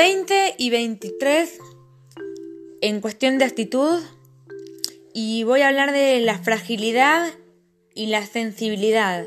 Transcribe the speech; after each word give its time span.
20 0.00 0.54
y 0.56 0.70
23 0.70 1.58
en 2.80 3.02
cuestión 3.02 3.36
de 3.36 3.44
actitud 3.44 4.00
y 5.12 5.42
voy 5.42 5.60
a 5.60 5.68
hablar 5.68 5.92
de 5.92 6.18
la 6.20 6.38
fragilidad 6.38 7.30
y 7.94 8.06
la 8.06 8.24
sensibilidad. 8.24 9.26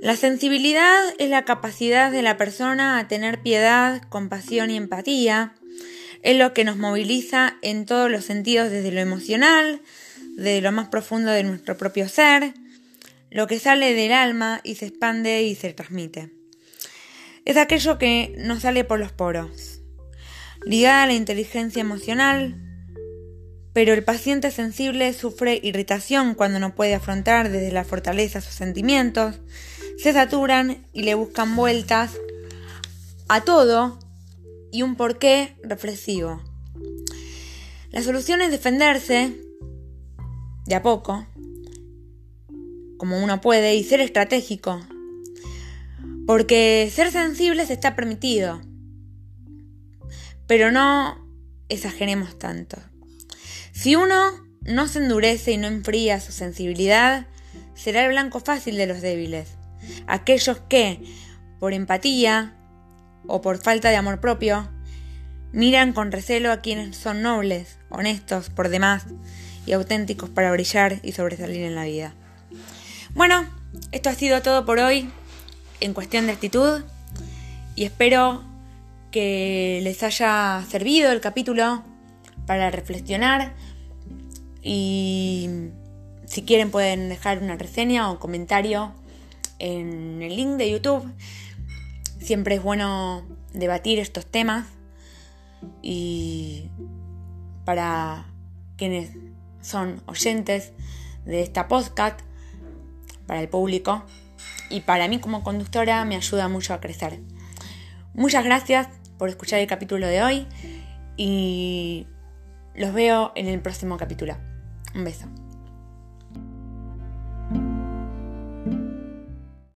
La 0.00 0.14
sensibilidad 0.14 1.02
es 1.18 1.28
la 1.30 1.44
capacidad 1.44 2.12
de 2.12 2.22
la 2.22 2.36
persona 2.36 3.00
a 3.00 3.08
tener 3.08 3.42
piedad, 3.42 4.02
compasión 4.08 4.70
y 4.70 4.76
empatía. 4.76 5.56
Es 6.22 6.38
lo 6.38 6.54
que 6.54 6.62
nos 6.62 6.76
moviliza 6.76 7.56
en 7.60 7.86
todos 7.86 8.08
los 8.08 8.24
sentidos, 8.24 8.70
desde 8.70 8.92
lo 8.92 9.00
emocional, 9.00 9.82
desde 10.36 10.60
lo 10.60 10.70
más 10.70 10.90
profundo 10.90 11.32
de 11.32 11.42
nuestro 11.42 11.76
propio 11.76 12.08
ser, 12.08 12.54
lo 13.32 13.48
que 13.48 13.58
sale 13.58 13.94
del 13.94 14.12
alma 14.12 14.60
y 14.62 14.76
se 14.76 14.86
expande 14.86 15.42
y 15.42 15.56
se 15.56 15.72
transmite. 15.72 16.37
Es 17.48 17.56
aquello 17.56 17.96
que 17.96 18.34
no 18.36 18.60
sale 18.60 18.84
por 18.84 19.00
los 19.00 19.10
poros, 19.10 19.80
ligada 20.66 21.04
a 21.04 21.06
la 21.06 21.14
inteligencia 21.14 21.80
emocional, 21.80 22.60
pero 23.72 23.94
el 23.94 24.04
paciente 24.04 24.50
sensible 24.50 25.14
sufre 25.14 25.58
irritación 25.62 26.34
cuando 26.34 26.58
no 26.58 26.74
puede 26.74 26.94
afrontar 26.94 27.48
desde 27.48 27.72
la 27.72 27.84
fortaleza 27.84 28.42
sus 28.42 28.52
sentimientos, 28.52 29.40
se 29.96 30.12
saturan 30.12 30.86
y 30.92 31.04
le 31.04 31.14
buscan 31.14 31.56
vueltas 31.56 32.18
a 33.28 33.40
todo 33.40 33.98
y 34.70 34.82
un 34.82 34.94
porqué 34.94 35.56
reflexivo. 35.62 36.42
La 37.92 38.02
solución 38.02 38.42
es 38.42 38.50
defenderse 38.50 39.32
de 40.66 40.74
a 40.74 40.82
poco, 40.82 41.26
como 42.98 43.24
uno 43.24 43.40
puede, 43.40 43.74
y 43.74 43.84
ser 43.84 44.00
estratégico. 44.00 44.82
Porque 46.28 46.92
ser 46.94 47.10
sensibles 47.10 47.70
está 47.70 47.96
permitido, 47.96 48.60
pero 50.46 50.70
no 50.70 51.26
exageremos 51.70 52.38
tanto. 52.38 52.76
Si 53.72 53.96
uno 53.96 54.32
no 54.60 54.88
se 54.88 54.98
endurece 54.98 55.52
y 55.52 55.56
no 55.56 55.68
enfría 55.68 56.20
su 56.20 56.32
sensibilidad, 56.32 57.26
será 57.74 58.04
el 58.04 58.10
blanco 58.10 58.40
fácil 58.40 58.76
de 58.76 58.86
los 58.86 59.00
débiles. 59.00 59.52
Aquellos 60.06 60.60
que, 60.68 61.02
por 61.60 61.72
empatía 61.72 62.54
o 63.26 63.40
por 63.40 63.56
falta 63.56 63.88
de 63.88 63.96
amor 63.96 64.20
propio, 64.20 64.68
miran 65.52 65.94
con 65.94 66.12
recelo 66.12 66.52
a 66.52 66.60
quienes 66.60 66.94
son 66.94 67.22
nobles, 67.22 67.78
honestos 67.88 68.50
por 68.50 68.68
demás 68.68 69.06
y 69.64 69.72
auténticos 69.72 70.28
para 70.28 70.52
brillar 70.52 71.00
y 71.02 71.12
sobresalir 71.12 71.62
en 71.62 71.74
la 71.74 71.84
vida. 71.84 72.12
Bueno, 73.14 73.48
esto 73.92 74.10
ha 74.10 74.14
sido 74.14 74.42
todo 74.42 74.66
por 74.66 74.78
hoy 74.78 75.10
en 75.80 75.94
cuestión 75.94 76.26
de 76.26 76.32
actitud 76.32 76.82
y 77.76 77.84
espero 77.84 78.42
que 79.10 79.80
les 79.82 80.02
haya 80.02 80.64
servido 80.68 81.12
el 81.12 81.20
capítulo 81.20 81.82
para 82.46 82.70
reflexionar 82.70 83.54
y 84.62 85.48
si 86.26 86.42
quieren 86.42 86.70
pueden 86.70 87.08
dejar 87.08 87.42
una 87.42 87.56
reseña 87.56 88.10
o 88.10 88.18
comentario 88.18 88.92
en 89.58 90.22
el 90.22 90.36
link 90.36 90.56
de 90.56 90.70
YouTube. 90.70 91.10
Siempre 92.20 92.56
es 92.56 92.62
bueno 92.62 93.24
debatir 93.52 93.98
estos 93.98 94.26
temas 94.26 94.66
y 95.82 96.68
para 97.64 98.26
quienes 98.76 99.10
son 99.60 100.02
oyentes 100.06 100.72
de 101.24 101.42
esta 101.42 101.68
podcast, 101.68 102.20
para 103.26 103.40
el 103.40 103.48
público 103.48 104.04
y 104.70 104.80
para 104.80 105.08
mí 105.08 105.18
como 105.18 105.42
conductora 105.42 106.04
me 106.04 106.16
ayuda 106.16 106.48
mucho 106.48 106.74
a 106.74 106.80
crecer. 106.80 107.20
Muchas 108.14 108.44
gracias 108.44 108.88
por 109.18 109.28
escuchar 109.28 109.60
el 109.60 109.66
capítulo 109.66 110.06
de 110.06 110.22
hoy 110.22 110.46
y 111.16 112.06
los 112.74 112.92
veo 112.92 113.32
en 113.34 113.46
el 113.46 113.60
próximo 113.60 113.96
capítulo. 113.96 114.36
Un 114.94 115.04
beso. 115.04 115.26